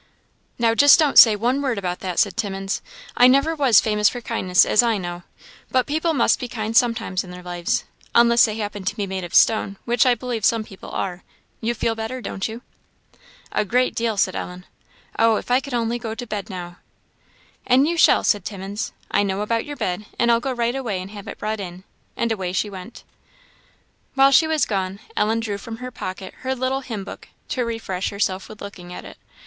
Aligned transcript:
"Now 0.57 0.73
just 0.73 0.97
don't 0.97 1.19
say 1.19 1.35
one 1.35 1.61
word 1.61 1.77
about 1.77 1.99
that," 1.99 2.17
said 2.17 2.35
Timmins 2.35 2.81
"I 3.15 3.27
never 3.27 3.53
was 3.53 3.79
famous 3.79 4.09
for 4.09 4.19
kindness, 4.19 4.65
as 4.65 4.81
I 4.81 4.97
know; 4.97 5.21
but 5.69 5.85
people 5.85 6.15
must 6.15 6.39
be 6.39 6.47
kind 6.47 6.75
sometimes 6.75 7.23
in 7.23 7.29
their 7.29 7.43
lives 7.43 7.83
unless 8.15 8.45
they 8.45 8.55
happen 8.57 8.83
to 8.85 8.95
be 8.95 9.05
made 9.05 9.23
of 9.23 9.35
stone, 9.35 9.77
which 9.85 10.07
I 10.07 10.15
believe 10.15 10.43
some 10.43 10.63
people 10.63 10.89
are. 10.89 11.21
You 11.59 11.75
feel 11.75 11.93
better, 11.93 12.19
don't 12.19 12.47
you?" 12.47 12.63
"A 13.51 13.63
great 13.63 13.93
deal," 13.93 14.17
said 14.17 14.35
Ellen. 14.35 14.65
"Oh, 15.19 15.35
if 15.35 15.51
I 15.51 15.61
only 15.71 15.99
could 15.99 16.03
go 16.03 16.15
to 16.15 16.25
bed 16.25 16.49
now!" 16.49 16.77
"And 17.67 17.87
you 17.87 17.95
shall," 17.95 18.23
said 18.23 18.43
Timmins. 18.43 18.93
"I 19.11 19.21
know 19.21 19.41
about 19.41 19.65
your 19.65 19.77
bed, 19.77 20.07
and 20.17 20.31
I'll 20.31 20.39
go 20.39 20.51
right 20.51 20.75
away 20.75 20.99
and 20.99 21.11
have 21.11 21.27
it 21.27 21.37
brought 21.37 21.59
in." 21.59 21.83
And 22.17 22.31
away 22.31 22.53
she 22.53 22.71
went. 22.71 23.03
While 24.15 24.31
she 24.31 24.47
was 24.47 24.65
gone, 24.65 24.99
Ellen 25.15 25.41
drew 25.41 25.59
from 25.59 25.77
her 25.77 25.91
pocket 25.91 26.33
her 26.39 26.55
little 26.55 26.81
hymn 26.81 27.03
book, 27.03 27.27
to 27.49 27.63
refresh 27.63 28.09
herself 28.09 28.49
with 28.49 28.61
looking 28.61 28.91
at 28.91 29.05
it. 29.05 29.19